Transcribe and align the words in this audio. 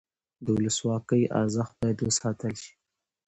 د 0.45 0.47
ولسواکۍ 0.55 1.23
ارزښت 1.41 1.73
باید 1.81 1.97
وساتل 2.07 2.53
شي 2.63 2.73